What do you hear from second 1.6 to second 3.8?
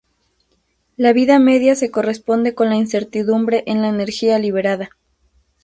se corresponde con la incertidumbre